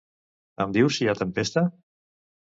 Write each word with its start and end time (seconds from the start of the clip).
Em 0.65 0.73
dius 0.77 0.97
si 0.97 1.05
hi 1.05 1.11
ha 1.13 1.15
tempesta? 1.21 1.65